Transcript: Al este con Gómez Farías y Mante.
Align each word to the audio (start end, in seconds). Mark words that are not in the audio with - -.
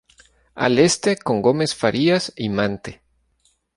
Al 0.55 0.79
este 0.79 1.15
con 1.15 1.43
Gómez 1.43 1.75
Farías 1.75 2.33
y 2.35 2.49
Mante. 2.49 3.03